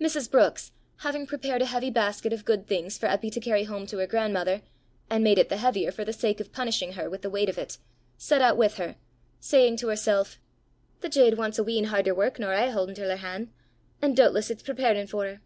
[0.00, 0.30] Mrs.
[0.30, 3.98] Brookes, having prepared a heavy basket of good things for Eppy to carry home to
[3.98, 4.62] her grandmother,
[5.10, 7.58] and made it the heavier for the sake of punishing her with the weight of
[7.58, 7.76] it,
[8.16, 8.96] set out with her,
[9.40, 10.38] saying to herself,
[11.02, 13.52] "The jaud wants a wheen harder wark nor I hae hauden till her han',
[14.00, 15.40] an' doobtless it's preparin' for her!"